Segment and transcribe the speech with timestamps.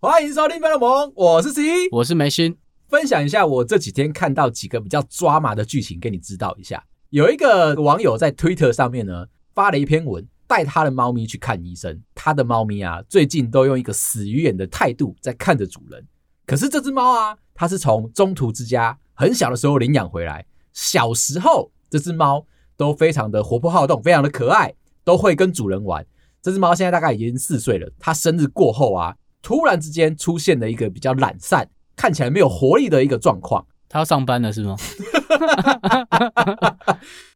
[0.00, 1.62] 欢迎收听《费洛蒙》，我是 C，
[1.92, 2.56] 我是梅心，
[2.88, 6.82] 分享一下我这几天看到几个比较抓马的剧情，给你知道一下。
[7.10, 12.02] 有一个网友在 Twitter 上面呢发了一篇文，带他的猫咪去看医生。
[12.14, 16.06] 他的猫咪啊，最近都用一个死鱼眼的态度在看着主人。
[16.50, 22.44] 可是这只猫啊，它是从中途之家很小的时候领养回来，小时候这只猫
[22.76, 24.74] 都非常的活泼好动，非常的可爱，
[25.04, 26.04] 都会跟主人玩。
[26.42, 29.14] 这只猫现在大概已经四岁了，它生日过后啊。
[29.40, 33.64] 突然之间出现了一个比较懒散、看起来没有活力的一个状况。
[33.88, 34.74] 它要上班了是吗？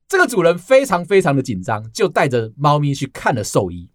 [0.09, 3.89] 这个主人非常非常的紧张，就带着猫咪去看了兽医。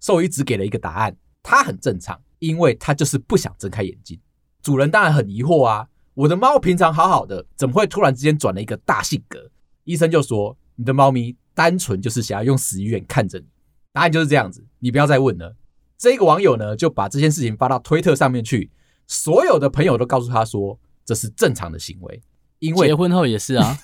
[0.00, 4.18] 兽医只给了一个答案，它很正常，因为它就是不想睁开眼睛。
[4.64, 9.50] 主人当然很疑惑啊，我的猫平常好好的，怎么会突然之间转了一个大性格？
[9.84, 13.44] 医生就说，你的猫咪单纯就是想要用死鱼眼看着你。
[13.92, 15.54] 答案就是这样子，你不要再问了。
[15.98, 18.70] 这个网友呢，就把这件事情发到推特上面去，
[19.06, 22.22] 所有的朋友都告诉他说，这是正常的行为，
[22.60, 23.76] 因为结婚后也是啊。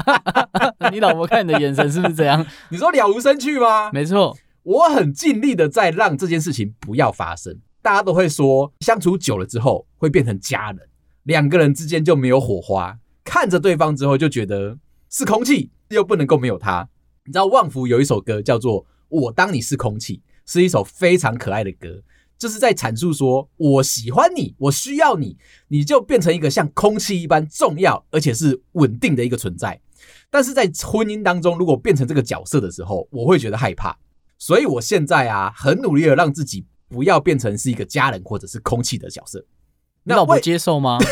[0.92, 2.44] 你老婆看你的眼神是不是这样？
[2.68, 3.90] 你说了无生趣吗？
[3.92, 7.58] 没错，我很尽力的在让这件事情不要发生。
[7.86, 10.80] 大家都会说，相处久了之后会变成家人，
[11.22, 14.76] 两个人之间就没有火花，看着对方之后就觉得
[15.08, 16.88] 是空气，又不能够没有他。
[17.24, 20.16] 你知道旺福有一首歌叫做《我当你是空气》。
[20.48, 22.02] 是一首非常可爱的歌，
[22.36, 25.36] 就是在阐述说，我喜欢你，我需要你，
[25.68, 29.80] 你就变成一个像空气一般重要，而且是稳定的一个存在。
[30.28, 33.96] 但是在婚姻当中，如果变成这个角色的时候，我会觉得害怕。
[34.38, 39.44] 所以我现在啊，很努力的让自己不要变成是一个家人或者是空气的角色。
[40.04, 40.98] 那老婆接受吗？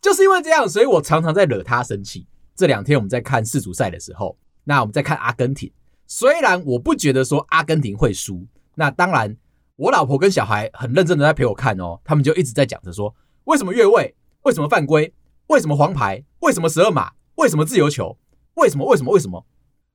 [0.00, 2.26] 就是因为这样，所以我常常在惹他生气。
[2.54, 5.72] 这两天我们在看世足赛的时候，那我们在看阿根廷。
[6.06, 9.36] 虽然我不觉得说阿根廷会输，那当然，
[9.76, 13.14] 我老婆跟小孩很认真的在陪我看哦，他们就一直在讲着说，
[13.44, 14.14] 为什么越位？
[14.42, 15.12] 为什么犯规？
[15.48, 16.24] 为什么黄牌？
[16.40, 17.12] 为什么十二码？
[17.36, 18.16] 为什么自由球？
[18.54, 18.86] 为什么？
[18.86, 19.12] 为什么？
[19.12, 19.44] 为什么？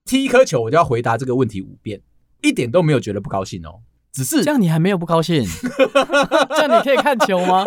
[0.06, 2.02] 踢一颗球我就要回答这个问题五遍，
[2.44, 3.82] 一点都没有觉得不高兴哦，
[4.12, 5.44] 只是这样你还没有不高兴？
[6.56, 7.64] 这样你可以看球吗？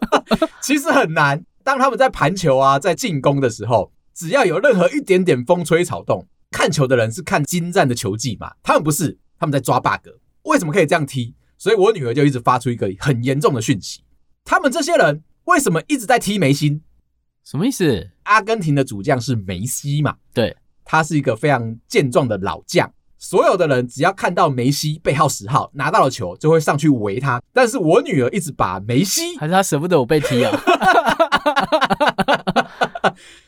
[0.60, 6.26] 其实很难，当他们在盘球啊，在进攻的时候，只要有任何一点点风吹草动。
[6.50, 8.52] 看球的人是看精湛的球技嘛？
[8.62, 10.08] 他们不是，他们在抓 bug。
[10.42, 11.34] 为什么可以这样踢？
[11.58, 14.00] 所以我女儿就一直发出一个很严重的讯息：
[14.44, 16.80] 他们这些人为什么一直在踢梅西？
[17.44, 18.10] 什么意思？
[18.22, 20.16] 阿根廷的主将是梅西嘛？
[20.32, 22.90] 对，他是一个非常健壮的老将。
[23.18, 27.42] 所有的人只要看到梅西背号十号拿到了球，就会上去围他。
[27.52, 30.52] 但是我女儿一直把梅西，还是她舍不得我被踢啊？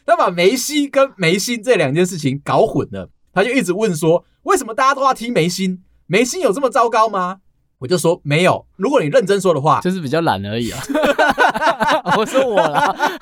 [0.06, 5.80] 她把梅西跟梅西这两件事情搞混了，她就一直问说：“为什么大家都要踢梅西？
[6.06, 7.40] 梅西有这么糟糕吗？”
[7.80, 8.66] 我就说：“没有。
[8.76, 10.82] 如果你认真说的话，就是比较懒而已啊。
[12.18, 13.12] ”我说我啦，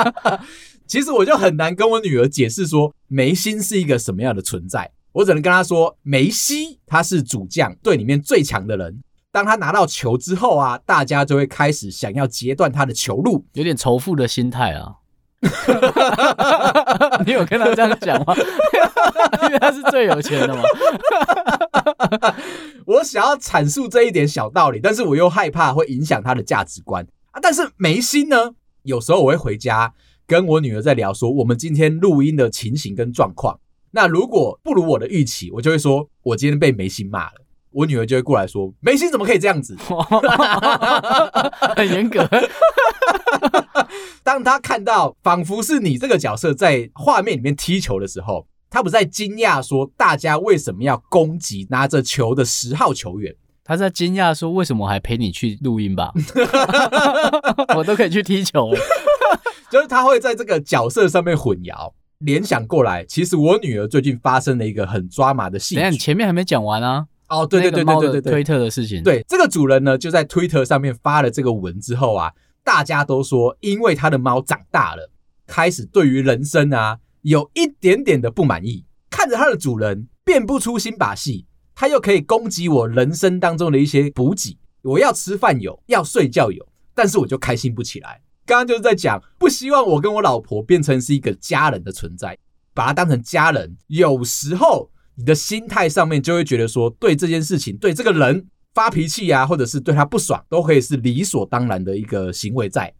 [0.86, 4.92] 其实我就很难跟我女儿解释说梅西是一个什么样的存在。
[5.14, 9.00] 我只能跟他说，梅西他是主将，队里面最强的人。
[9.30, 14.96] 当他拿到球之后啊，大家就会开始想要截断他的球路，有点仇富的心态啊。
[17.24, 18.34] 你有跟他这样讲吗？
[19.44, 20.62] 因为他是最有钱的嘛。
[22.84, 27.38] 我想要阐述这一点小道理，但是我又害怕会影响他的价值观啊。
[27.40, 28.54] 但是梅西呢？
[28.82, 29.94] 有时候我会回家
[30.26, 33.60] 跟我女儿在聊说，我们今天录音的情形跟状况。
[33.94, 37.34] 那如果不如我的预期，我就会说我今天被梅西骂了。
[37.70, 39.76] 我女儿就会过来说，梅西怎么可以这样子？
[41.76, 42.28] 很严格。
[44.24, 53.32] 当他看到仿佛是你这个角色在画面里面踢球的时候，他不在惊讶说大家为什么要攻击拿着球的十号球员，
[53.62, 56.12] 他在惊讶说为什么我还陪你去录音吧？
[57.76, 58.80] 我都可以去踢球了。
[59.70, 63.04] 就是他会在这个角色上面混淆，联想过来。
[63.04, 65.74] 其实我女儿最近发生了一个很抓马的戏。
[65.74, 67.06] 等下，你前面还没讲完啊？
[67.28, 69.02] 哦，对对对对对对对，推特的事情。
[69.02, 72.32] 对，这个主人呢，就在推特上面发了这个文之后啊。
[72.66, 75.10] 大家都说，因为他的猫长大了，
[75.46, 78.86] 开始对于人生啊有一点点的不满意。
[79.10, 81.44] 看着他的主人变不出新把戏，
[81.74, 84.56] 他又可以攻击我人生当中的一些补给。
[84.80, 88.22] 我要吃饭有，要睡觉有，但是我就开心不起来。
[88.46, 92.36] 刚刚就是在讲，不希望我跟我老婆变成是一个家人的存在，
[92.74, 93.76] 把她当成家人。
[93.86, 102.92] 有时候你的心态上面就会觉得说，对这件事情，对这个人发脾气啊，或者是对他不爽，都可以是理所当然的一个行为在。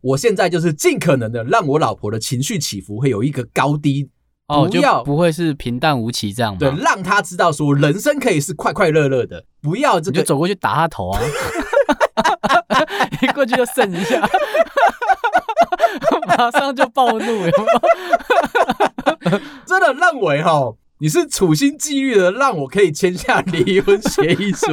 [0.00, 4.10] 我现在就是尽可能的让我老婆的情绪起伏会有一个高低，
[4.48, 6.58] 哦，不要不会是平淡无奇这样吗？
[6.58, 11.18] 对，让他知道说人生可以是快快乐乐的，不要这个，你就走过去打他头啊，
[13.22, 14.20] 一过去就剩一下，
[16.28, 17.52] 马上就暴怒，有有？
[19.66, 24.66] 真的认为哈，你是处心积虑的让我可以签下离婚协议书，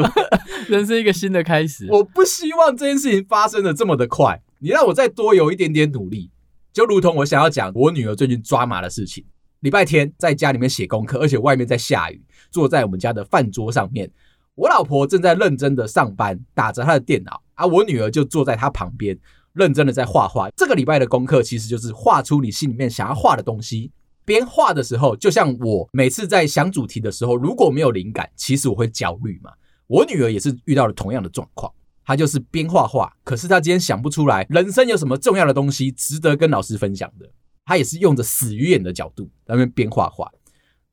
[0.67, 1.87] 人生一个新的开始。
[1.89, 4.41] 我不希望这件事情发生的这么的快。
[4.59, 6.29] 你让我再多有一点点努力，
[6.71, 9.25] 就如同我想要讲我女儿最近抓马的事情。
[9.61, 14.09] 礼拜天在家里面写功课，而且外面在下雨，坐在我们家的饭桌上面，
[14.55, 19.17] 我老婆正在认真的上班，打着她的电脑，而我女儿就坐在她旁边，
[19.53, 20.49] 认真的在画画。
[20.57, 23.91] 这个礼拜的功课其实就是画出你心里面想要画的东西。
[24.23, 29.51] 边画的时候，就像我每次在想主题的时候，如果没有灵感，其实我会焦虑嘛。
[29.87, 31.71] 我女儿也是遇到了同样的状况。
[32.05, 37.29] 她就是边画画，可是她今天想不出来人生有什么重要的东西值得跟老师分享的。
[37.65, 40.31] 她也是用着死鱼眼的角度在那边边画画。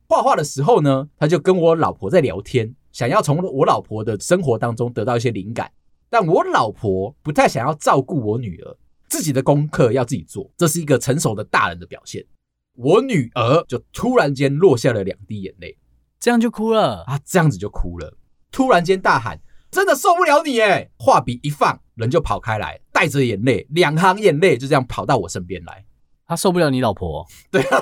[0.06, 5.70] 画画的时候呢，她就跟我老婆在聊天，想要从我老婆的生活当中得到一些灵感。
[6.10, 8.76] 但我老婆不太想要照顾我女儿，
[9.08, 12.24] 自己的功课要自己做，这是一个成熟的大人的表现。
[12.74, 15.78] 我女儿就突然间落下了两滴眼泪，
[16.18, 17.20] 这样就哭了啊！
[17.24, 18.18] 这样子就哭了，
[18.50, 19.40] 突然间大喊。
[19.70, 20.90] 真的受不了你哎！
[20.98, 25.84] 画笔一放，人就跑开来，带着眼泪，两行眼泪就这样跑到我身边来。
[26.26, 27.80] 他受不了你老婆，对啊，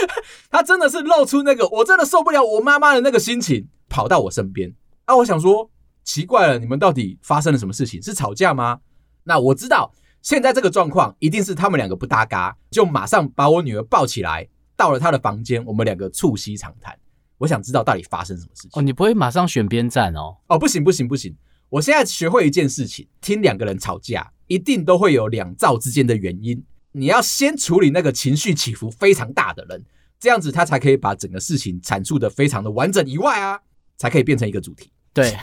[0.50, 4.74] 他真的是露出那个我真的受不了我妈妈的那个心情，跑到我身边
[5.04, 5.16] 啊！
[5.16, 5.70] 我想说，
[6.04, 8.02] 奇怪了，你们到底发生了什么事情？
[8.02, 8.80] 是吵架吗？
[9.24, 9.92] 那我知道
[10.22, 16.98] 现在这个状况一定是他们两个不搭嘎，就马上把我女儿抱起来，到了她的房间，我们两个促膝长谈。
[17.38, 18.82] 我想知道到底发生什么事情哦？
[18.82, 20.36] 你不会马上选边站哦？
[20.48, 21.36] 哦，不行不行不行！
[21.68, 26.60] 我现在学会一件事情，听两个人吵架，一定都会有两造之间的原因。
[26.98, 29.84] 你要先处理那个情绪起伏非常大的人，
[30.18, 33.60] 这样子他才可以把整个事情阐述的非常的完整以外啊，
[33.96, 34.90] 才可以变成一个主题。
[35.14, 35.36] 对，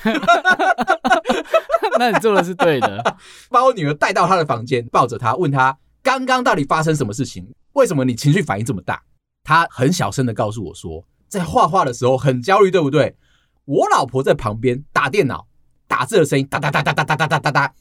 [1.98, 3.18] 那你做的是对的。
[3.50, 7.48] 把我女儿带到她的房间，抱着她，问她刚刚到底发生什么事情？
[7.74, 9.02] 为什么你情绪反应这么大？
[9.44, 11.04] 她很小声的告诉我说。
[11.28, 13.16] 在画画的时候很焦虑，对不对？
[13.66, 15.48] 我老婆在旁边打电脑，
[15.88, 17.74] 打字的声音哒哒哒哒哒哒哒哒哒哒，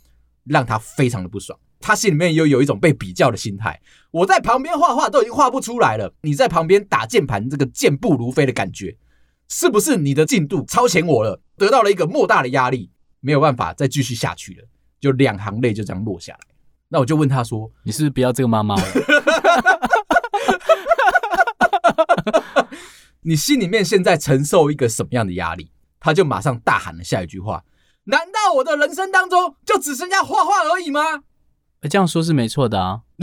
[0.44, 1.58] 让他非常的不爽。
[1.80, 3.80] 他心里面又有一种被比较的心态。
[4.10, 8.96] 我在旁边画画都已经画不出来了，你在旁边打键盘，这个健步如飞的感觉，
[9.48, 11.42] 是不是你的进度超前我了？
[11.58, 14.64] 得到了一个莫大的压力，没有办法再继续下去了，
[14.98, 16.40] 就两行泪就这样落下来。
[16.88, 18.82] 那我就问他说：“你是不是不要这个妈妈了？”
[23.20, 25.70] 你心里面现在承受一个什么样的压力？
[25.98, 27.64] 他就马上大喊了下一句话
[28.04, 31.00] ：“难道我的人生当中就只剩下画画而已吗？”
[31.90, 33.00] 这样说是没错的啊，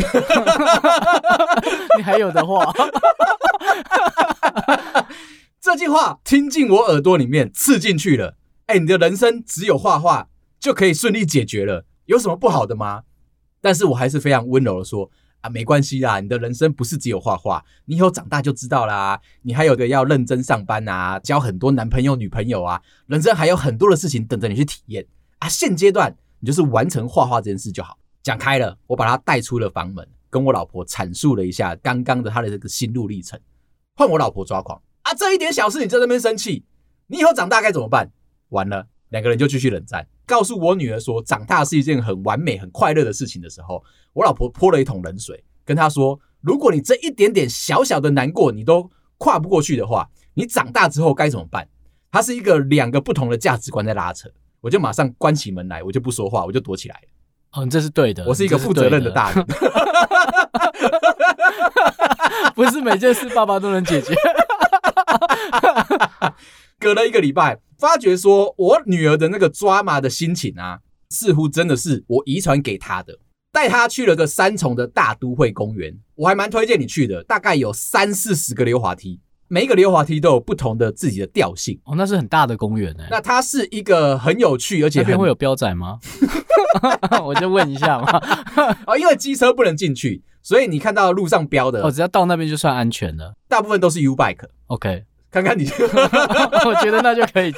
[1.97, 2.63] 你还有的话，
[5.59, 8.37] 这句话听进我耳朵里面，刺进去了。
[8.67, 10.27] 哎，你的人生只有画画
[10.59, 13.01] 就可以顺利解决了，有什么不好的吗？
[13.61, 15.09] 但是我还是非常温柔的说。
[15.41, 19.19] 啊，没关系啦，你的人生不是只有画画，你以后长大就知道啦。
[19.41, 25.05] 你还有个要认真上班啊，交很多男朋友女朋友啊，人生还有很多的事情等着你去体验
[25.39, 25.49] 啊。
[25.49, 27.97] 现阶段你就是完成画画这件事就好。
[28.23, 33.39] 讲开了，我把他带出了房门，跟我老婆阐述了一下刚刚的他的这个心路历程。
[33.95, 36.63] 换我老婆抓狂啊，这一点小事你在那边生气，
[37.07, 38.11] 你以后长大该怎么办？
[38.49, 40.07] 完了，两个人就继续冷战。
[40.31, 43.83] 告诉我女儿说，长大是一件很完美、很快乐的事情的时候，
[44.13, 51.67] 我老婆泼了一桶冷水，跟她说：“如果你这一点点小小的难过你都跨不过去的话，你长大之后该怎么办？”
[52.09, 54.29] 她是一个两个不同的价值观在拉扯，
[54.61, 57.01] 我就马上关起门来，我就不说话，我就躲起来。
[57.51, 59.45] 哦，这是对的，我是一个负责任的大人，
[62.55, 64.15] 不是每件事爸爸都能解决。
[66.79, 67.59] 隔了一个礼拜。
[67.81, 73.17] 发觉说，我女儿的那个抓马的心情啊，似乎真的是我遗传给她的。
[73.51, 77.23] 带她去了个三重的大都会公园，我还蛮推荐你去的。
[77.23, 81.79] 大概有三四十个溜滑梯，每一个溜滑梯都有不同的自己的调性。
[81.85, 83.07] 哦，那是很大的公园哎。
[83.09, 85.97] 那它是一个很有趣，而且那边会有标仔吗？
[87.25, 88.11] 我就问一下嘛。
[88.85, 93.33] 哦，因为机车不能进去，所以你看到路上标的，哦，只要到那边就算安全了。
[93.49, 94.47] 大部分都是 U bike。
[94.67, 95.05] OK。
[95.31, 95.65] 看看你，
[96.67, 97.57] 我觉得那就可以去。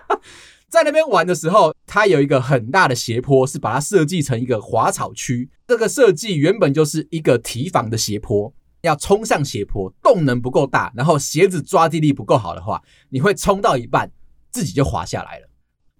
[0.68, 5.50] 在那边玩的时候，它有一个很大的斜坡，是把它设计成一个滑草区。
[5.66, 8.52] 这个设计原本就是一个提防的斜坡，
[8.82, 14.12] 要冲上斜坡，动能不够大，然后鞋子抓地力不够好的话，你会冲到一半，
[14.52, 15.48] 自己就滑下来了。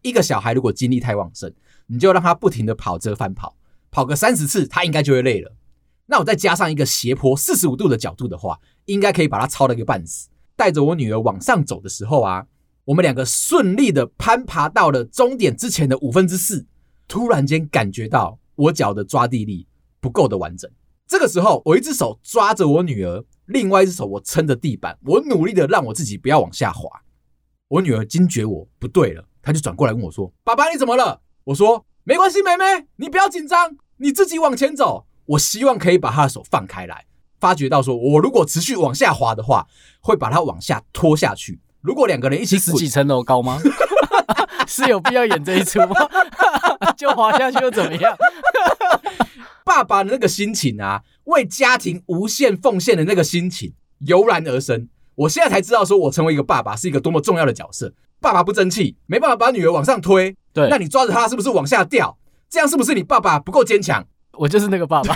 [0.03, 1.53] 一个小孩如果精力太旺盛，
[1.89, 3.57] 你就让他不停的跑折返跑，
[3.91, 5.57] 跑个三十次，他应该就会累了。
[6.07, 10.29] 那我再加上一个斜坡四十五度的角度的话，应该可以把他操了个半死。
[10.61, 12.45] 带着我女儿往上走的时候啊，
[12.85, 16.67] 我们两个顺利的攀爬到了终点之前的五分之四，
[17.09, 19.67] 突然间感觉到我脚的抓地力
[20.01, 20.71] 不够的完整。
[21.07, 26.91] 这个时候，我一只手抓着我女儿，另外一只手我撑着地板，我努力的让我自己不要往下滑。
[27.69, 37.07] 我女儿惊觉我不对了，她就转过来问我说：“爸爸，你怎么了？”我说：“没关系，妹妹，你不要紧张，你自己往前走。”我希望可以把她的手放开来，
[37.41, 39.67] 发觉到说我如果持续往下滑的话，
[40.01, 41.59] 会把它往下拖下去。
[41.81, 43.59] 如果两个人一起十几层楼高吗？
[44.69, 45.95] 是有必要演这一出吗？
[46.97, 48.17] 就滑下去又怎么样？
[49.65, 54.89] 爸爸的那个心情啊，为家庭无限奉献的那个心情油然而生。
[55.17, 57.93] 我现在才知道，说我成为一个爸爸是一个多么重要的角色。
[58.21, 62.17] 爸爸不争气，没办法把女儿往上推，对，那你抓着她是不是往下掉？
[62.49, 64.05] 这样是不是你爸爸不够坚强？
[64.33, 65.15] 我就是那个爸爸。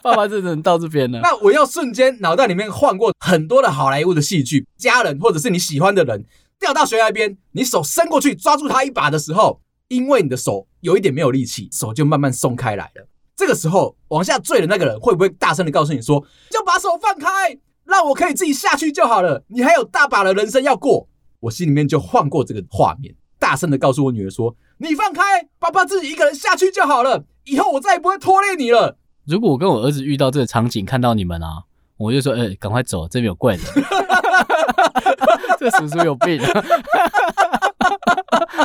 [0.04, 1.20] 爸爸这人到这边了。
[1.20, 6.24] 那我要瞬间脑袋里面换过很多的好莱坞的戏剧，家人或者是你喜欢的人
[6.58, 9.60] 掉到悬崖边，你手伸过去抓住他一把的时候。
[9.88, 13.08] 因为你的手有一点没有力气，手就慢慢松开来了。
[13.34, 21.08] 这个时候，往下坠的那个人会不会大声的告诉你说：“就把手放开，让我可以自己下去就好了。”你还有大把的人生要过。
[21.40, 27.24] 我心里面就换过这个画面，大声的告诉我女儿说：“你放开，爸爸自己一个人下去就好了。
[27.46, 28.96] 以后我再也不会拖累你了。”
[29.26, 31.64] 如果我跟我儿子遇到这个场景，看到你们啊，
[31.96, 33.64] 我就说：“哎、欸，赶快走，这边有怪人。”
[35.60, 36.64] 这叔叔有病啊。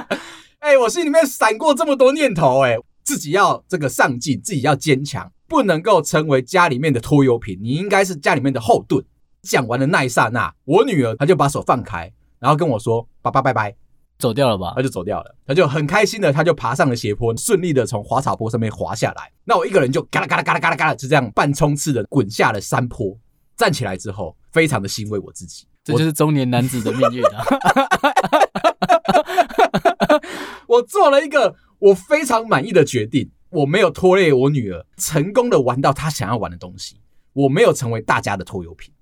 [0.59, 9.05] 哎、欸，我心里面闪过这么多念头、欸，哎，自己要这个上进，自己要坚强，不能够成为家里面的拖油瓶，你应该是家里面的后盾。
[9.43, 13.75] 讲完的那一刹那，我女儿她就把手放开，然后跟我说：“爸爸，拜拜。”
[14.17, 14.73] 走掉了吧？
[14.75, 19.31] 他就走掉了，他就很开心的，他就爬上了斜坡，顺利的从滑草坡上面滑下来。
[19.43, 23.17] 那我一个人就嘎啦嘎啦嘎啦嘎啦嘎啦，就这样半冲刺的滚下了山坡。
[23.57, 27.45] 站起来之后，非常的欣慰我自己，这就是中年男子的命运啊。
[30.67, 36.97] 我做了一个我非常满意的决定，我没有拖累我女儿，成功的玩到她想要玩的东西，
[37.31, 38.93] 我没有成为大家的拖油瓶。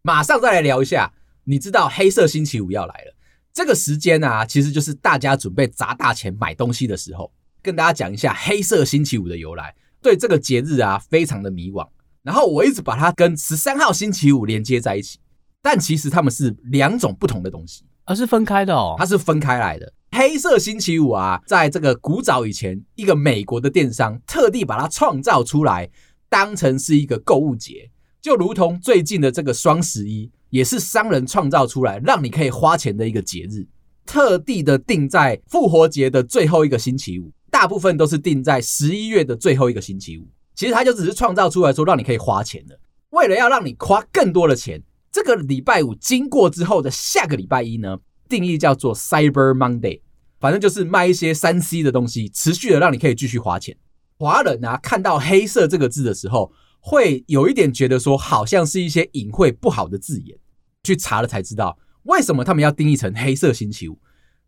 [0.00, 1.12] 马上再来聊一下，
[1.44, 3.14] 你知道黑色星期五要来了，
[3.52, 7.32] 这个时间啊，其实就是大家准备砸大钱买东西的时候。
[7.62, 11.86] 跟大家讲一下黑色星期五的由来，对这个节日啊，非常的迷惘。
[12.24, 15.20] 然后我一直把它跟十三号星期五连接在一起，
[15.62, 19.92] 但其实它们是两种不同的东西，而是分开的哦，它是分开来的。
[20.10, 25.88] 黑色星期五啊，在这个古早以前，一个美国的电商特地把它创造出来，
[26.28, 27.88] 当成是一个购物节，
[28.20, 33.66] 就如同最近的这个双十一，也是商人创造出来让你可以花钱的一个节日，
[34.04, 40.28] 特地的定在复活节的最后一个星期五，大部分都是定在十一月的最后一个星期五。
[40.54, 42.78] 其实它就只是创造出来说让你可以花钱的，
[43.10, 50.02] 为了要让你花更多的钱，这个礼拜五经过之后的下个礼拜一呢，定义叫做 Cyber Monday，
[50.38, 53.74] 反正就是卖一些三 C 的东西，持续的让你可以继续花钱。
[54.18, 60.36] 华人啊，看到黑色这个字的时候，会有一点觉得说，好像是一些隐晦不好的字眼。
[60.82, 63.98] 去查了才知道，为什么他们要定义成黑色星期五。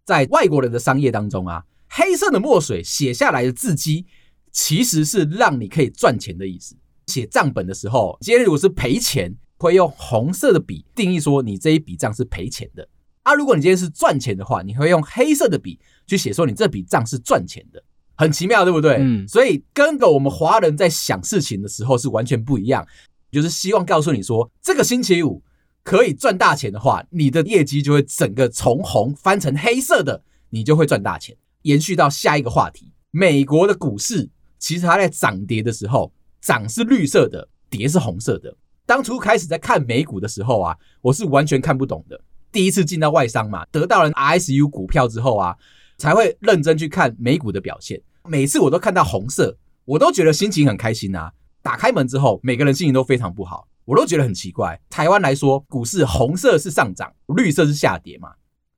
[0.05, 4.05] 在外国人的商业当中啊，黑色的墨水写下来的字迹，
[4.53, 6.77] 其实是让你可以赚钱的意思。
[7.07, 12.87] 写账本的时候，今天如果是赔钱，会用红色的笔定义说你这一笔账是赔钱的。
[13.23, 17.83] 啊，如果你今天是赚钱的话，你会用黑色的笔去写说你这笔账是赚钱的，
[18.17, 18.97] 很奇妙，对不对？
[19.01, 22.87] 嗯，所以跟个我们华人在想事情的时候是完全不一样，
[23.31, 25.43] 就是希望告诉你说，这个星期五
[25.85, 31.37] 可以赚大钱的话，你的业绩就会整个从红翻成黑色的，你就会赚大钱。
[31.63, 38.57] 延续到下一个话题，美国的股市其实它在涨跌的时候，涨是绿色的，跌是红色的。
[38.87, 42.21] 当初开始在看美股的时候啊，我是完全看不懂的。
[42.51, 45.57] 第一次进到外商嘛，得到了 RSU 股票之后啊，
[45.99, 48.01] 才会认真去看美股的表现。
[48.25, 51.33] 每次我都看到红色，我都觉得心情很开心啊。
[51.63, 54.81] 打开门之后，每个人心情都非常不好，我都觉得很奇怪。
[54.89, 58.33] 台湾来说，股市红色是上涨，绿色是下跌嘛。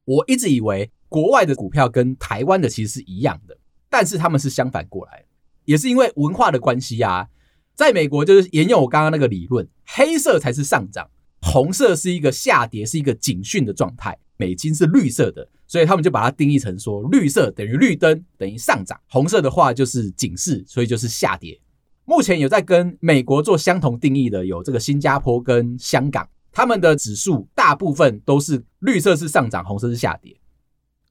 [0.04, 3.56] 我一直以为国外的股票跟台湾的其实是一样的，
[3.88, 5.25] 但是他们是相反过来，
[5.64, 7.28] 也是因为文化的关系啊。
[7.75, 11.08] 在美国就是沿用我刚刚那个理论，黑色才是上涨。
[11.42, 14.18] 红色是一个下跌，是一个警讯的状态。
[14.38, 21.58] 美金是绿色的，所以他们就把它定义成说，绿色等于绿灯，等于上涨；红色的话就是警示，所以就是下跌。
[22.06, 26.26] 目前有在跟美国做相同定义的，有这个新加坡跟香港。
[26.52, 30.34] 他们的指数大部分都是绿色是上涨，红色是下跌。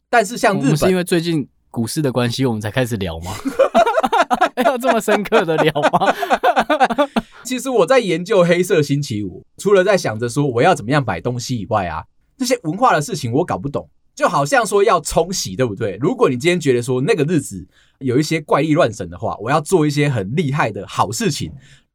[0.09, 3.31] 但是像日本，是因为最近股市的关系，我们才开始聊吗？
[4.65, 6.13] 要这么深刻的聊吗？
[7.43, 12.05] 其实我在研究黑色星期五，除了在想着说我要怎么样买东西以外啊，
[12.37, 13.87] 这些文化的事情我搞不懂。
[14.15, 15.97] 就好像说要冲洗，对不对？
[16.01, 17.67] 如果你今天觉得说那个日子
[17.99, 21.51] 有一些怪力乱神的话，我要做一些很厉害的好事情。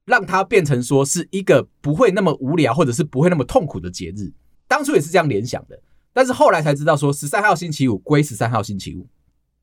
[0.06, 4.32] 让它变成说是一个不会那么无聊，或者是不会那么痛苦的节日。
[4.66, 5.80] 当初也是这样联想的，
[6.12, 9.06] 但是后来才知道说十三号星期五归十三号星期五。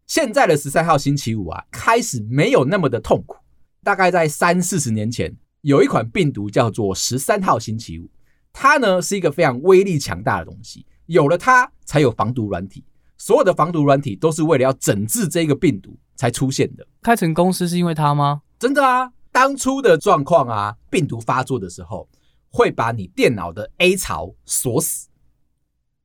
[0.06, 3.36] 现在的十三号星期五啊，开始没有那么的痛苦。
[3.84, 8.10] 大概在三四十年前，有一款病毒叫做十三号星期五，
[8.54, 10.86] 它呢是一个非常威力强大的东西。
[11.08, 12.84] 有了它，才有防毒软体。
[13.18, 16.88] 所有的防毒软体都是为了要整治这个病毒才出现的。
[17.02, 18.44] 开成公司是因为它吗？
[18.60, 19.12] 真的啊。
[19.32, 22.08] 当初的状况啊，病毒发作的时候
[22.50, 25.10] 会把你电脑的 A 槽锁死，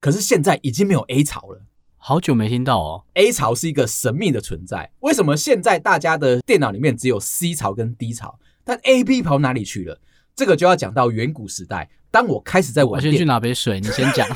[0.00, 1.62] 可是现在已经没有 A 槽了。
[1.96, 4.90] 好久没听到哦，A 槽是一个神秘的存在。
[5.00, 9.98] 为什么现在大家的电脑里面只有 C 槽跟 D 槽，但 A、B 跑哪里去了？
[10.34, 11.88] 这个就要讲到远古时代。
[12.12, 14.28] 当我开始在玩，我先去拿杯水，你先讲，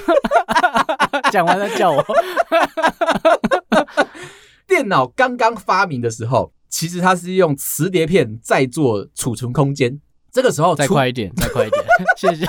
[1.31, 2.05] 讲完了叫我。
[4.67, 6.53] 电脑刚刚发明的时候。
[6.69, 10.01] 其实它是用磁碟片在做储存空间，
[10.33, 11.85] 这个时候再快一点，再快一点，
[12.19, 12.45] 谢谢。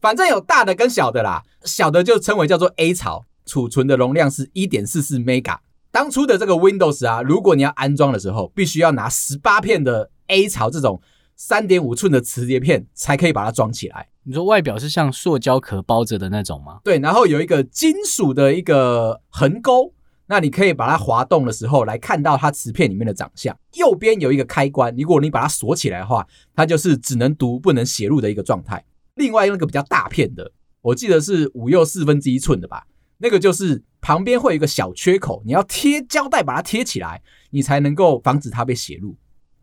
[0.00, 5.58] 反正有大的跟小的啦，小的就称为叫做 A 槽，储存的容量是一点四四 mega。
[5.90, 11.02] 当初的这个 Windows 啊，如果你要安装的时候，必须要拿十八片的 A 槽这种
[11.36, 14.08] 三点五寸的磁碟片才可以把它装起来。
[14.22, 16.80] 你说外表是像塑胶壳包着的那种吗？
[16.84, 19.92] 对，然后有一个金属的一个横钩。
[20.26, 23.54] 那你可以把它滑动的时候来看到它磁片里面的长相。
[23.74, 28.82] 右边有一个开关，如果你把它锁起来的话，它就是只能读不能写入的一个状态。
[29.16, 30.50] 另外那个比较大片的，
[30.80, 32.86] 我记得是五又四分之一寸的吧，
[33.18, 37.20] 那个就是旁边会有一个小缺口，你要贴胶带把它贴起来，
[37.50, 39.14] 你才能够防止它被写入。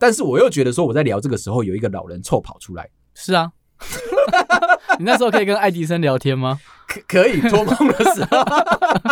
[0.01, 2.89] 但是我又觉得说我在聊这个时候有一个老人臭跑出来。
[3.13, 3.51] 是啊，
[4.97, 6.59] 你那时候可以跟爱迪生聊天吗？
[6.87, 8.43] 可可以做梦的时候。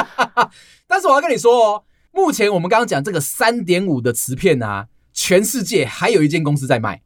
[0.89, 7.04] 但是我要跟你说哦，目前我们刚刚讲这个三点五的磁片啊，全世界还有一间公司在卖，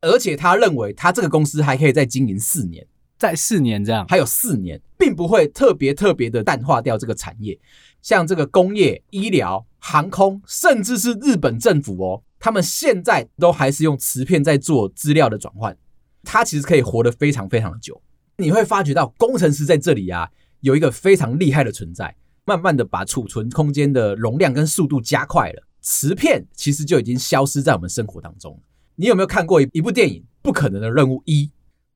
[0.00, 2.84] 而且他认为他这个公司还可以再经营四年，
[3.16, 7.56] 在四年这样，还有四年，并不会特别特别的淡化掉这个产业。
[8.02, 15.76] 像这个工业、医疗、航空，甚至是日本政府哦，他们现在都还是用磁片在做资料的转换，
[16.24, 18.02] 它其实可以活得非常非常的久。
[18.38, 20.28] 你会发觉到工程师在这里啊，
[20.60, 22.16] 有一个非常厉害的存在。
[22.46, 28.60] 慢慢的把储存空间的容量跟速度加快了，磁片其实就已经消失在我们生活当中。
[28.96, 31.44] 你有没有看过一一部电影《不可能的任务一》？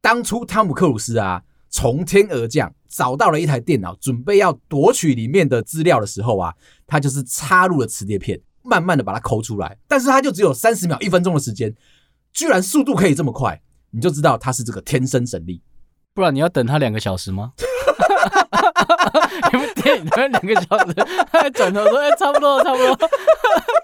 [0.01, 6.55] 当初汤姆克鲁斯啊从天而降，找到了一台电脑，准备要夺取里面的资料的时候啊，
[6.87, 9.79] 他就是插入了磁碟片，慢慢的把它抠出来。
[9.87, 11.73] 但是它就只有三十秒、一分钟的时间，
[12.33, 15.63] 居然速度可以这么快，你就知道它是这个天生神力。
[16.13, 17.53] 不然你要等它两个小时吗？
[19.53, 20.95] 你们电影等两个小时，
[21.31, 23.09] 他还转头说：“哎、欸，差不多，差不多，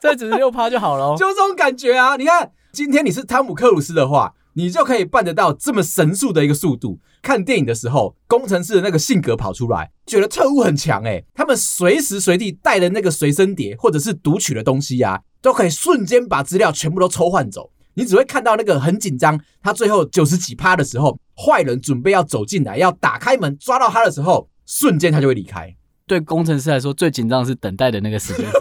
[0.01, 2.17] 再只是六趴就好了。”就这种感觉啊！
[2.17, 7.01] 你看，今天你是汤姆克鲁斯的话，你就可以办得到这么神速的一个速度。
[7.23, 17.71] 看电影的时候，工程师的那个性格跑出来，觉得特务很强哎、他们随时随地带的那个随身碟或者是读取的东西啊，都可以瞬间把资料全部都抽换走。
[17.95, 25.75] 你只会看到那个很紧张，他最后九十几趴的时候，坏人准备要走进来，要打开门抓到他的时候，瞬间他就会离开。
[26.07, 28.53] 对工程师来说，最紧张的是等待的那个时间，你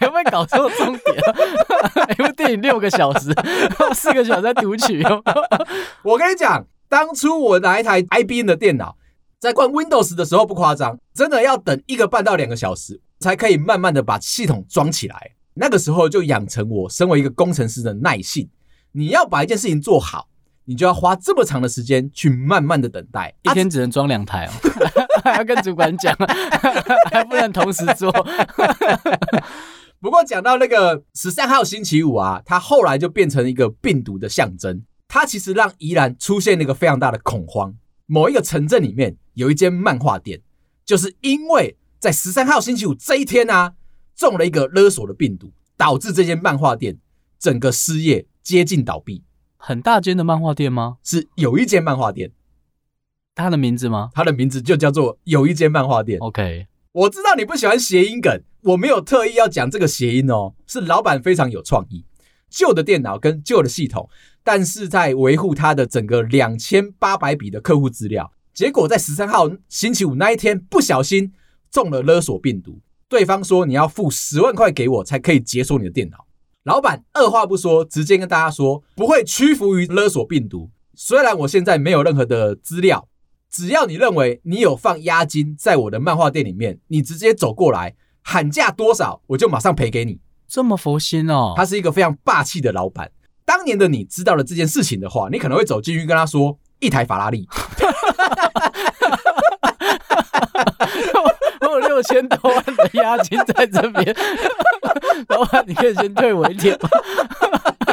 [0.06, 1.16] 有没有搞错重点？
[2.54, 3.34] 六个小时，
[3.92, 5.02] 四个小时在读取。
[6.04, 8.96] 我跟你讲，当初我拿一台 IBM 的电脑，
[9.40, 15.32] 在关 Windows 的时候不夸张，真的要等一个半到两个小时，才可以慢慢的把系统装起来。
[15.54, 18.48] 那个时候就养成我身为一个工程师的耐性。
[18.92, 20.28] 你要把一件事情做好，
[20.66, 23.34] 你就要花这么长的时间去慢慢的等待。
[23.42, 24.50] 一天只能装两台哦，
[25.24, 26.14] 还要跟主管讲，
[27.10, 28.10] 还不能同时做。
[30.00, 34.84] 不过讲到那个十三号星期五啊，它后来就变成一个病毒的象征。
[35.08, 37.74] 它其实让宜兰出现了一个非常大的恐慌。
[38.06, 40.40] 某一个城镇里面有一间漫画店，
[40.84, 43.74] 就是因为在十三号星期五这一天啊。
[44.16, 46.96] 中了一个勒索的病毒，导致这间漫画店
[47.38, 49.22] 整个失业，接近倒闭。
[49.58, 50.96] 很大间的漫画店吗？
[51.02, 52.32] 是有一间漫画店。
[53.34, 54.08] 它的名字吗？
[54.14, 56.18] 它的名字就叫做有一间漫画店。
[56.20, 62.06] OK，我知道你不喜欢谐音梗，我没有特意要讲这个谐音哦，是老板非常有创意。
[62.48, 64.08] 旧的电脑跟旧的系统
[64.42, 68.32] 但是在维护他的整个两千八百笔的客户资料。
[68.54, 71.34] 结果在十三号星期五那一天，不小心
[71.70, 72.80] 中了勒索病毒。
[73.10, 76.26] 对方说你要付十万块给我，才可以解锁你的电脑。
[76.62, 80.70] 老板二话不说，直接跟大家说不会屈服于勒索病毒。
[80.94, 83.06] 虽然我现在没有任何的资料，
[83.50, 90.20] 只要你认为你有放押金在我的漫画店里面，你直接走过来喊价多少，我就马上赔给你。
[90.48, 91.54] 这么佛心哦！
[91.56, 93.10] 他是一个非常霸气的老板。
[93.44, 97.48] 当年的你知道了这件事情的话，你可能会走进去跟他说一台法拉利。
[101.60, 104.14] 我有六千多万的押金在这边，
[105.28, 106.88] 老板你可以先退我一点吗？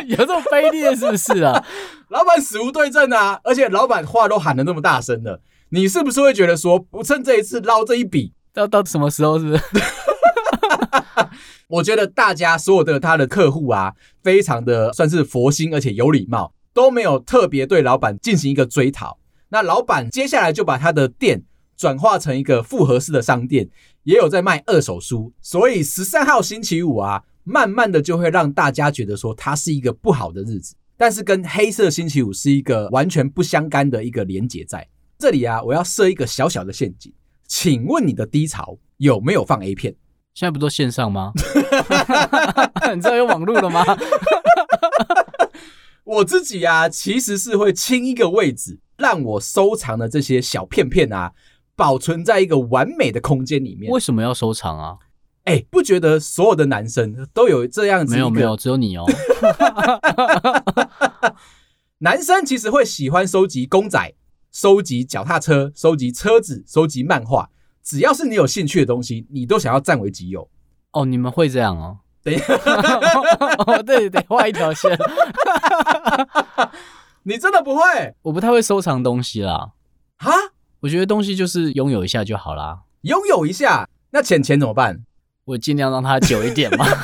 [0.08, 1.66] 有这么卑劣是不是啊？
[2.10, 3.40] 老板死无对证啊！
[3.44, 9.40] 而且老板话都喊的那么大声了，你是不是会觉得说不趁这一次捞这一笔，要到什么时候？
[9.40, 9.64] 是不是？
[11.68, 19.18] 我觉得大家所有的他的客户啊，非常的算是佛心，而且有礼貌，都没有特别对老板进行一个追讨。
[19.50, 21.44] 那老板接下来就把他的店
[21.76, 23.70] 转化成一个复合式的商店，
[24.04, 25.34] 也有在卖二手书。
[25.42, 30.76] 所以十三号星期五啊，慢慢的就会让大家觉得说它是一个不好的日子。
[30.96, 35.62] 但是跟黑色星期五是一个完全不相干的一个连结在这里啊。
[35.64, 37.12] 我要设一个小小的陷阱，
[37.48, 39.94] 请问你的低潮有没有放 A 片？
[40.34, 41.32] 现在不都线上吗？
[42.96, 43.84] 你知道有网络了吗？
[46.06, 51.32] 我自己啊，其实是会清一个位置，让我收藏的这些小片片啊，
[51.76, 53.92] 保存在一个完美的空间里面。
[53.92, 54.98] 为什么要收藏啊？
[55.46, 58.14] 哎、欸，不觉得所有的男生都有这样子？
[58.14, 59.06] 没有没有，只有你哦。
[62.00, 64.14] 男生其实会喜欢收集公仔、
[64.52, 67.50] 收集脚踏车、收集车子、收集漫画。
[67.84, 70.50] 只要是你有兴趣的东西，你都想要占为己有。
[70.92, 72.00] 哦，你们会这样哦？
[72.24, 72.58] 等一下，
[73.86, 74.98] 对，得画一条线。
[77.24, 77.82] 你真的不会？
[78.24, 79.72] 我不太会收藏东西啦。
[80.20, 80.32] 哈？
[80.80, 82.84] 我觉得东西就是拥有一下就好啦。
[83.02, 85.04] 拥有一下，那钱钱怎么办？
[85.46, 86.86] 我尽量让它久一点嘛。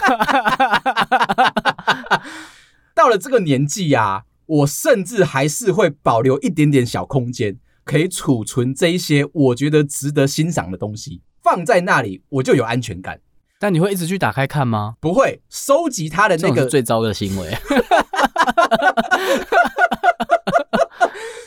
[2.95, 7.57] 到了这个年纪呀、啊，我甚至还是会保留一点点小空间。
[7.85, 13.19] 可以储存这一些我觉得值得欣赏的东西，放在那里我就有安全感。
[13.57, 14.95] 但你会一直去打开看吗？
[14.99, 17.51] 不会，收集它的那个最糟的行为。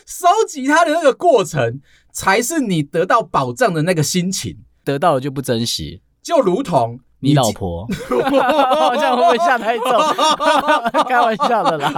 [0.04, 1.80] 收集它的那个过程，
[2.12, 4.58] 才是你得到保障的那个心情。
[4.84, 7.86] 得到了就不珍惜，就如同你，你老婆，
[8.78, 9.86] 好像会不会下太重？
[11.08, 11.92] 开玩笑的啦，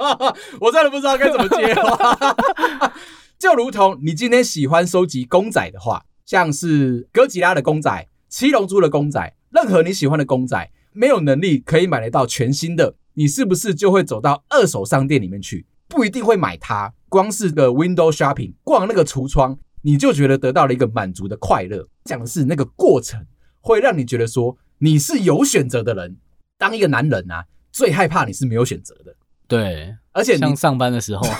[0.60, 2.94] 我真的不知道该怎么接话。
[3.38, 15.66] 就如同你今天喜欢收集公仔的话，像是哥吉拉的公仔、七龙珠的公仔，任何你喜欢的公仔，没有能力可以买得到全新的，你是不是就会走到二手商店里面去？
[15.88, 21.86] 不一定会买它，光是个 window shopping，逛那个橱窗，你就觉得得到了一个满足的快乐。
[22.04, 23.20] 讲的是那个过程，
[23.62, 26.18] 会让你觉得说你是有选择的人。
[26.58, 29.14] 当一个男人啊，最害怕你是没有选择的。
[29.48, 31.26] 对，而且像上班的时候，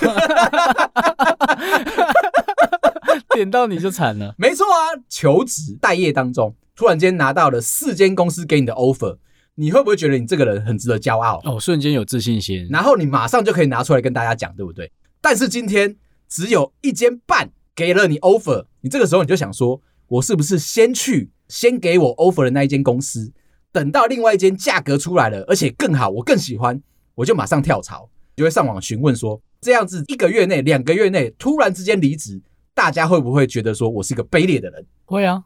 [3.34, 4.34] 点到你就惨了。
[4.36, 9.16] 没错啊，求职待业当中，突然间拿到了四间公司给你的 offer，
[9.54, 11.40] 你会不会觉得你这个人很值得骄傲？
[11.44, 14.90] 哦，瞬间有自信心，然后你马上就可以拿出来跟大家讲，对不对？
[15.20, 15.96] 但是今天
[16.28, 23.30] 只有一间半给了你 offer，你这个时候你就想说，我是不是先去先给我 offer 的那一间公司，
[23.70, 26.80] 等到另外一间价格出来了，而且更好，我更喜欢。
[27.14, 32.40] 我就马上跳槽，就会上网询问说，这样子一个月内、两个月内突然之间离职，
[32.72, 34.86] 大家会不会觉得说我是一个卑劣的人？
[35.04, 35.44] 会啊，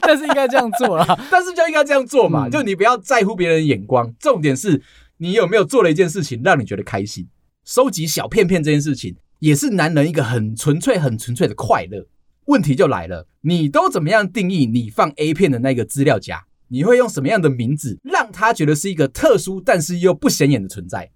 [0.00, 4.82] 但是应该这样做啦， 但是就应该这样做嘛，嗯、就你不要在乎别人的眼光，重点是
[5.18, 7.28] 你有没有做了一件事情让你觉得开心。
[7.64, 12.04] 收集小片片这件事情，也是男人一个很纯粹、很纯粹的快乐。
[12.46, 16.44] 问题就来了，你都怎么样定义你放 A 片的那个资料夹？
[16.68, 21.10] 你会用什么样的名字让他觉得是一个特殊但是又不显眼的存在？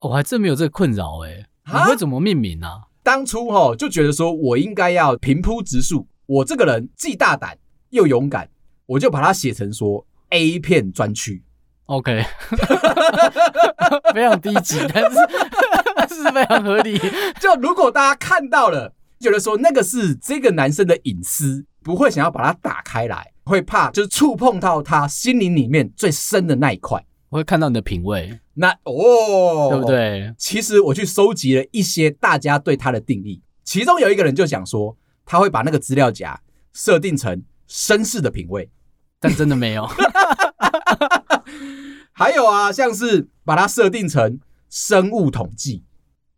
[0.00, 2.88] 我还真没有这个困扰哎，你会怎么命名啊？
[3.02, 7.56] 当初哈就觉得说我应该要平铺直述，我这个人既大胆
[7.90, 8.48] 又勇敢，
[8.86, 11.42] 我就把它写成说 A 片专区。
[11.86, 12.24] OK，
[14.14, 15.04] 非常低级，但
[16.08, 16.98] 是 是非常合理。
[17.40, 23.32] 就如果大家看到了，觉得说那个是这个男生的隐私，不会想要把它打开来。
[23.44, 27.04] 会怕，就是触碰到他心灵里面最深的那一块。
[27.28, 30.34] 我会看到你的品味，那哦，对不对？
[30.38, 36.40] 其实我去收集了一些大家对他的定义，其中有一个人就讲说，他会把那个资料夹
[36.72, 38.70] 设定成绅士的品味，
[39.18, 39.86] 但真的没有。
[42.12, 45.84] 还有啊，像是把它设定成生物统计，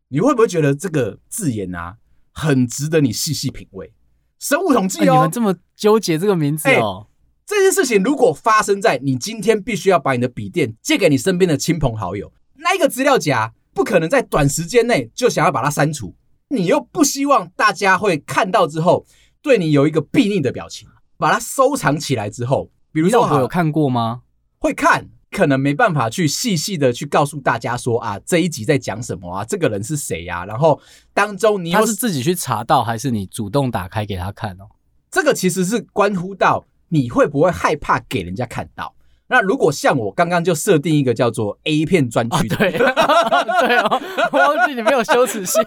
[0.08, 1.96] 你会不会觉得这个字眼啊，
[2.32, 3.92] 很值得你细细品味？
[4.38, 7.06] 生物统计哦，你们这么纠结这个名字哦。
[7.46, 16.14] 这件事情如果发生在你今天必须要把你的笔电借给你身边的亲朋好友，那一个资料夹不可能在短时间内就想要把它删除，
[16.48, 19.04] 你又不希望大家会看到之后
[19.42, 24.22] 对你有一个避逆的表情，把它收藏起来之后，比如说我有看过吗？
[24.58, 30.44] 会看，可能没办法去细细的去告诉大家说啊，这一集在讲什么啊，这个人是谁呀？
[30.44, 30.80] 然后
[31.12, 34.68] 当中你他是自己去查到，还是你主动打开给他看哦？
[35.10, 36.64] 这个其实是关乎到。
[36.94, 38.94] 你会不会害怕给人家看到？
[39.26, 43.98] 那如果像我刚刚就设定一个叫做 A 片专区的，对对哦，
[44.30, 45.62] 我 忘记你没有羞耻心。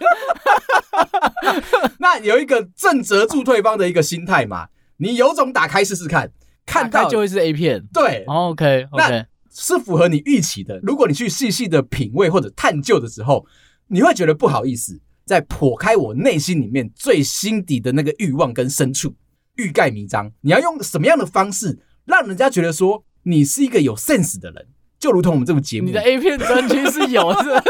[1.98, 6.30] 那有一个正责助对方的一个心态嘛，你有种打开试试看，
[6.64, 7.84] 看到就会是 A 片。
[7.92, 9.26] 对，OK，那
[9.56, 10.78] 是符合你预期的。
[10.84, 13.46] 如果你去细细的品味或者探究的时候，
[13.88, 19.16] 你会觉得不好意思，在剖开我内心里面最心底的那个欲望跟深处。
[19.56, 24.68] 欲盖弥彰，你要用什么样的方式让人家觉得说你是一个有 sense 的人？
[25.00, 27.64] 就如同我们这个节目，你的 A 片专区是有的，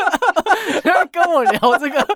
[0.84, 2.08] 要跟我聊这个。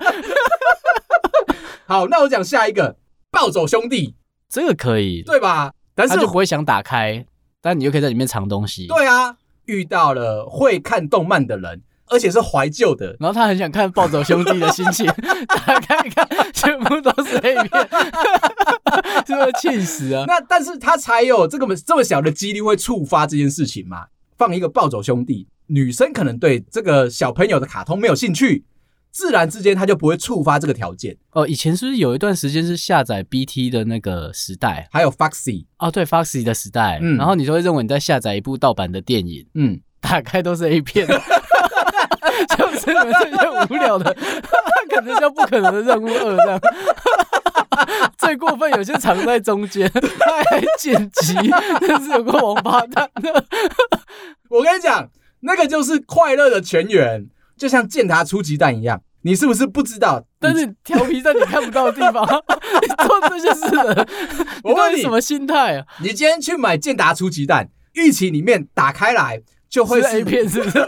[1.85, 2.97] 好，那我讲下一个
[3.29, 4.15] 暴走兄弟，
[4.49, 5.73] 这个可以，对吧？
[5.93, 7.25] 但是他就不会想打开，
[7.61, 8.87] 但你又可以在里面藏东西。
[8.87, 9.37] 对啊，
[9.69, 11.83] 遇到了会看动漫的人。
[12.11, 15.05] 而且是怀旧的，然后他很想看《暴走兄弟》的心情，
[15.47, 17.69] 打开一看，全部都是黑片，
[19.27, 20.23] 是不是气死啊？
[20.25, 24.07] 那但是他才有这个这么小的几率会触发这件事情嘛？
[24.39, 28.65] 放一个《暴走兄弟》，女生可能对这个小朋友的卡通没有兴趣，
[29.11, 31.17] 自然之间他就不会触发这个条件。
[31.31, 34.87] 哦，以前是不是有一段时间是下载 BT 的那个时代？
[34.91, 41.07] 还有 Foxy 哦，对，Foxy 的时代，嗯，然后你就会认为你在下载一部盗版的电影，嗯，打开都是 A 片。
[42.57, 44.15] 就是你们这些无聊的，
[44.89, 46.59] 可能叫不可能的任务二这样。
[48.17, 51.33] 最过分，有些藏在中间，他还剪辑，
[51.81, 53.09] 真是有个王八蛋。
[54.49, 55.09] 我跟你讲，
[55.41, 57.27] 那个就是快乐的泉源，
[57.59, 59.01] 就像健达出鸡蛋一样。
[59.21, 60.23] 你是不是不知道？
[60.39, 62.23] 但是调皮在你看不到的地方，
[62.81, 64.07] 你做这些事的，
[64.63, 65.85] 我问你什么心态啊？
[66.01, 70.87] 你今天去买健达出奇蛋，预期里面打开来就会是，片，是不是？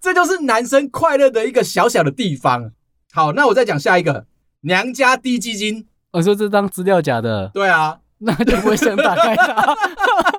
[0.00, 2.70] 这就是男生快乐的一个小小的地方。
[3.12, 4.24] 好，那我再讲下一个，
[4.62, 5.86] 娘家低基金。
[6.12, 9.76] 我说这张资料假的，对啊，那就不会想打开它，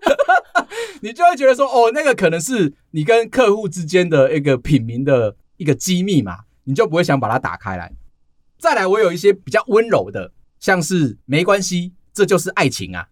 [1.01, 7.93] 你就会觉得说，哦，那个可能是你跟客户之间的一个品名的一个机密嘛，你就不会想把它打开来。
[8.57, 13.07] 再来，我有一些比较温柔的，像是没关系，这就是爱情啊，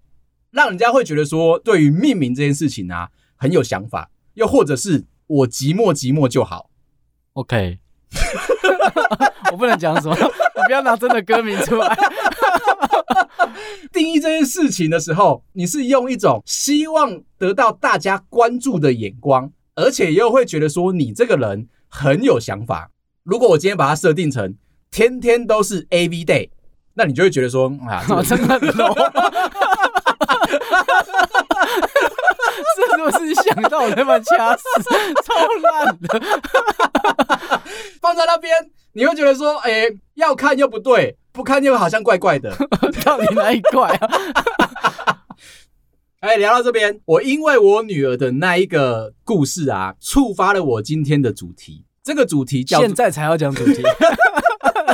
[0.51, 5.05] 让人家会觉得说，对于命名这件事情啊，很有想法，又或者是。
[5.27, 6.69] 我寂寞寂寞就好
[7.33, 7.79] ，OK。
[9.51, 11.97] 我不能讲什么，你不要拿真的歌名出来。
[13.91, 22.91] 定义这件事情的时候，你是用一种希望得到大家关注的眼光，而且又会觉得说你这个人很有想法。
[23.23, 24.55] 如果我今天把它设定成
[24.91, 26.49] 天天都是 AV day，
[26.93, 28.95] 那你就会觉得说啊， 这个、真的很 low。
[32.75, 34.63] 是不是想到我他妈掐死，
[35.23, 36.07] 超烂的，
[38.01, 38.53] 放在那边
[38.93, 42.55] 你会觉得说，哎、欸，要看又不对，不看又好像怪怪的，
[43.03, 45.21] 到底哪里怪啊？
[46.21, 51.83] 哎、欸，聊到这边，我因为我女儿的那一个故事啊，触发了我今天的主题。
[52.01, 53.83] 这个主题叫现在才要讲主题，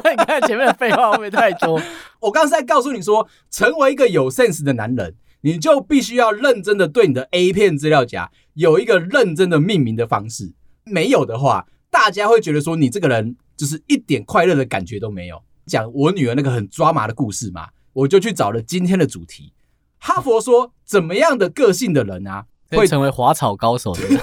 [0.10, 1.80] 你看前面的废话会不会太多？
[2.20, 5.16] 我刚才在告诉你说，成为一个有 sense 的男人。
[5.44, 10.54] 你就必须要认真的对你的 A 片资料夹有一个认真的命名的方式，
[10.86, 15.42] 没有的话，大家会觉得说你这个人就是一点快乐的感觉都没有。
[15.66, 19.54] 讲我女儿那个很抓马的故事嘛，我就去找了今天的主题。
[20.00, 24.20] 哈佛说，怎么样的个性的人啊，会成为滑草高手的人，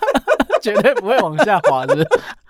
[0.60, 2.06] 绝对不会往下滑的。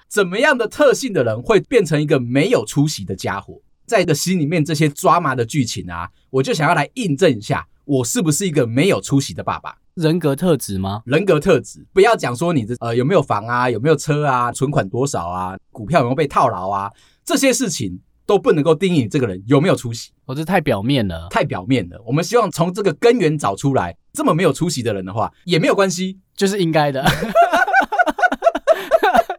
[0.09, 3.61] 怎么样的特性的人会变成一个没有出息的家伙？
[3.87, 7.67] 在一个心里面这些抓马的剧情啊，我就想要来印证一下。
[7.85, 9.77] 我是不是一个没有出息的爸爸？
[9.93, 11.03] 人格特质吗？
[11.05, 16.91] 人格特质，不要讲说你的呃有没有房啊，有没有车啊，存款多少啊，股票有没有被套牢啊，
[17.25, 20.11] 这些事情都不能够定义你这个人有没有出息。
[20.25, 22.01] 我、哦、这太表面了，太表面了。
[22.07, 27.05] 我们希望从这个根源找出来，这么没有出息的人的话也没有关系，就是应该的。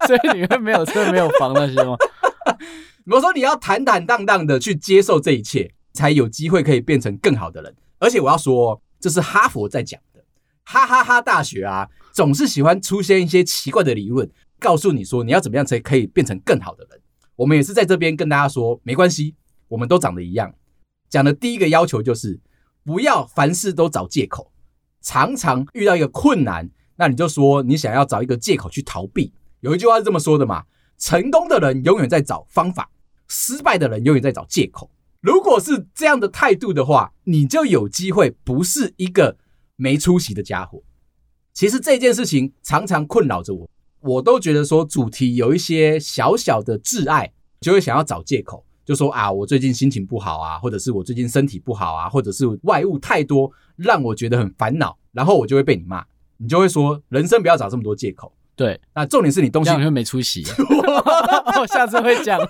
[0.06, 1.96] 所以你会没有车没有房那些吗？
[3.08, 7.76] 我说你要坦坦荡荡的去接受这一切，才有机会可以变成更好的人。
[7.98, 10.24] 而且我要说，这是哈佛在讲的，
[10.64, 17.00] 哈哈哈大学啊，总是喜欢出现一些奇怪的理论，告诉你说你要怎么样才可以变成更好的人。
[17.36, 19.36] 我们也是在这边跟大家说，没关系，
[19.68, 20.54] 我们都长得一样。
[21.10, 22.40] 讲的第一个要求就是
[22.84, 24.52] 不要凡事都找借口，
[25.02, 29.34] 常常遇到一个困难，那你就说你想要找一个借口去逃避。
[29.60, 30.64] 有一句话是这么说的嘛：
[30.98, 32.90] 成功的人永远在找方法，
[33.28, 34.90] 失败的人永远在找借口。
[35.22, 39.38] 如果是这样的态度的话，你就有机会不是一个
[39.76, 40.84] 没出息的家伙。
[41.54, 43.70] 其实这件事情常常困扰着我。
[44.06, 56.06] 我都觉得说主题有一些小小的挚爱，就会想要找借口，就说啊，我最近心情不好啊，或者是我最近身体不好啊，或者是外物太多让我觉得很烦恼，然后我就会被你骂，
[56.38, 58.32] 你就会说人生不要找这么多借口。
[58.56, 60.46] 对，那重点是你东西这样会没出息，
[61.60, 62.40] 我下次会讲。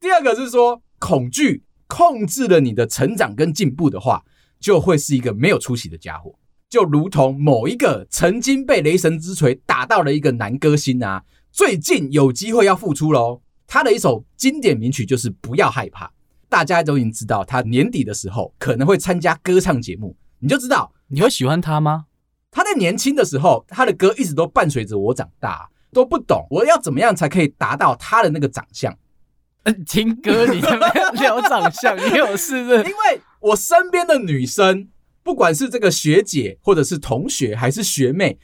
[0.00, 4.24] 第二个是说恐惧控制了你的成长跟进步的话，
[4.58, 6.34] 就会是一个没有出息的家伙。
[6.68, 13.40] 就如同某一个曾经被雷神之锤打到了一个男歌星啊，最近有机会要复出喽。
[13.68, 16.06] 他的一首经典名曲就是《不要害怕》，
[16.48, 22.06] 大家都已经知道他年底的时候可能会参加歌唱节目，你就知道你会喜欢他吗？
[22.50, 28.96] 他在年轻的时候，他的歌一直都伴随着我长大，都不懂我要怎么样才可以达到他的那个长相。
[29.86, 31.96] 听歌你怎么样聊长相？
[31.96, 32.76] 你有事是？
[32.88, 34.88] 因为我身边的女生。
[35.26, 38.38] 不管是这个学姐，或者是同学，还是学妹，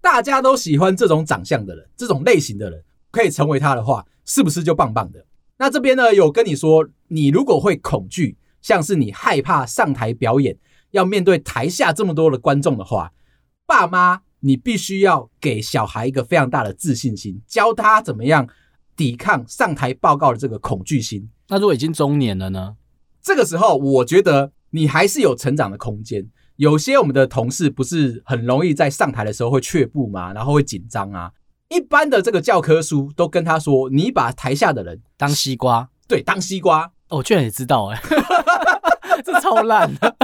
[0.00, 5.24] 大家都喜欢这种长相的人，这种类型的人，可以成为他的话，是不是就棒棒的？
[5.56, 10.58] 那这边呢，有跟你说，你如果会恐惧，像是你害怕上台表演，
[10.90, 13.12] 要面对台下这么多的观众的话，
[13.64, 18.48] 爸妈，你必须要给小孩一个非常大的自信心，教他怎么样
[18.96, 21.30] 抵抗上台报告的这个恐惧心。
[21.46, 22.74] 那如果已经中年了呢？
[23.22, 24.50] 这个时候，我觉得。
[24.70, 26.26] 你还是有成长的空间。
[26.56, 30.32] 有些我们的同事不是很容易在上台的时候会却步吗？
[30.32, 31.32] 然后会紧张啊。
[31.68, 36.84] 一般的这个教科书都跟他说：“你把台下的人当西瓜。”对，当西瓜。
[37.08, 38.00] 哦，我居然也知道哎，
[39.24, 40.16] 这超烂的。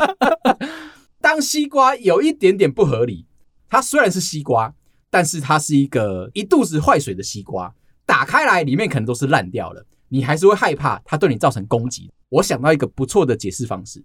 [1.21, 3.27] 当西瓜有一点点不合理。
[3.69, 4.75] 它虽然是西瓜，
[5.11, 7.75] 但是它是一个一肚子坏水的西瓜。
[8.05, 12.11] 打开来里面可能都是烂掉了，你还是会害怕它对你造成攻击。
[12.29, 14.05] 我想到一个不错的解释方式。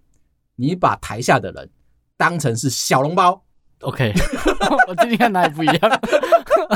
[0.56, 1.70] 你把台下的人
[2.18, 3.44] 当成是小笼包
[3.82, 4.14] ，OK？
[4.88, 6.02] 我今天看哪里不一样。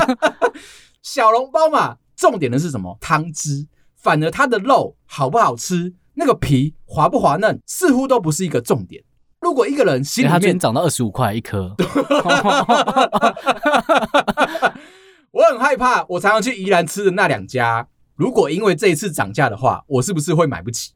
[1.02, 2.96] 小笼包嘛，重点的是什么？
[3.00, 3.66] 汤汁。
[3.96, 9.02] 反而它的肉好不好吃，那个皮滑不滑嫩，似乎都不是一个重点。
[9.40, 11.74] 如果一个人心里面，他今天涨到二十五块一颗，
[15.32, 16.04] 我很害怕。
[16.08, 20.92] 我常常去宜兰吃的那两家，如果因为这一次涨价的话，我是不是会买不起？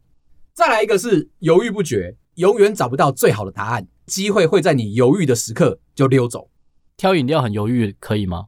[0.55, 2.17] 再来一个是犹豫不决。
[2.37, 6.49] 永远找不到最好的答案，机会会在你犹豫的时刻就溜走。
[6.97, 8.47] 挑饮料很犹豫，可以吗？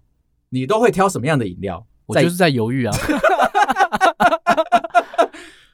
[0.51, 1.87] 你都会挑什么样的饮料？
[2.07, 2.95] 我就是在犹豫啊。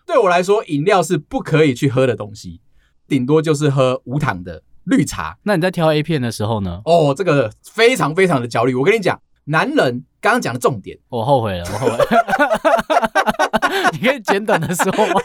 [0.07, 2.61] 对我来说，饮料是不可以去喝的东西，
[3.07, 5.39] 顶多就是喝无糖的绿茶。
[5.43, 6.81] 那你在挑 A 片的时候呢？
[6.85, 8.75] 哦，这个非常非常的焦虑。
[8.75, 12.05] 我跟你讲，男人刚刚讲的重点，我后悔了，我后悔了。
[13.93, 15.21] 你可以简短的说吗？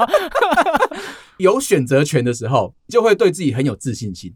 [1.37, 4.33] 有选择权的时候，就会对自己很有自信心。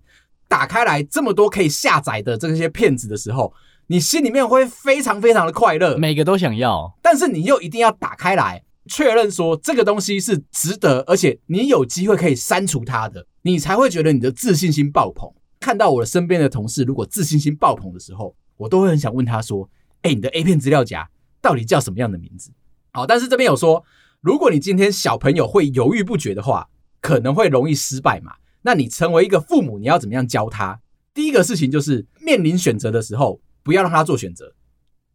[0.47, 3.53] 打开来这么多可以下载的这些片子的时候，
[3.87, 6.97] 你心里面会非常非常的快乐，每个都想要。
[7.01, 15.29] 但是你又一定要打开来确认说这个东西是值得，而且你有机会可以删除它的，你才会觉得你的自信心爆棚。
[15.59, 19.69] 看到我的身边的同事如果自信心爆棚的时候，我都会很想问他说
[20.03, 21.09] ：“哎，你的 A 片资料夹
[21.41, 22.51] 到底叫什么样的名字？”
[22.97, 23.85] 好，但是这边有说，
[24.21, 26.67] 如果你今天小朋友会犹豫不决的话，
[26.99, 28.33] 可能会容易失败嘛？
[28.63, 30.79] 那你成为一个父母，你要怎么样教他？
[31.13, 34.51] 第一个事情就是面临选择的时候，不要让他做选择，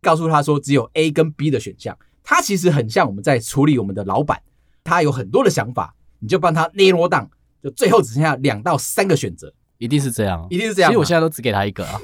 [0.01, 1.99] 告诉他说只有 A 跟 B 的选项。
[2.23, 4.41] 他其实很像我们在处理我们的老板，
[4.85, 7.29] 他有很多的想法，你就帮他捏罗档，
[7.61, 9.53] 就最后只剩下两到三个选择。
[9.83, 10.93] 一定是这样，一定是这样。
[10.93, 12.01] 其实我现在都只给他一个啊，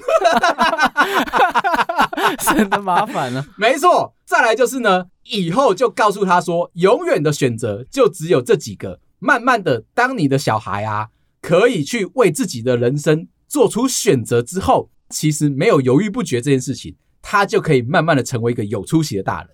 [2.42, 3.46] 省得麻烦了。
[3.56, 8.98] 没错，再来就是呢，以后就告诉他说，永远的选择就只有这几个。
[9.20, 11.10] 慢慢的，当你的小孩啊，
[11.40, 19.50] 可以去为自己的人生做出选择之后，其实没有犹豫不决这件事情，他就可以慢慢的成为一个有出息的大人。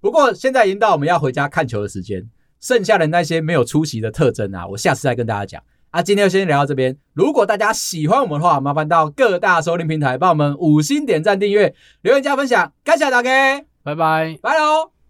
[0.00, 2.28] 不过现在已经到我们要回家看球的时间，
[2.60, 5.62] 剩下的那些没有出息的特征啊，我下次再跟大家讲。
[5.92, 6.96] 啊，今天就先聊到这边。
[7.12, 13.30] 如果大家喜欢我们的话，麻烦到各大收听平台帮我们五星点赞、订阅、留言加分享，感谢大家，
[13.84, 15.01] 拜拜，拜喽。